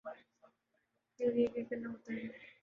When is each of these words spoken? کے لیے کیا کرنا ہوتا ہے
کے 1.19 1.31
لیے 1.31 1.47
کیا 1.47 1.63
کرنا 1.69 1.89
ہوتا 1.89 2.13
ہے 2.13 2.27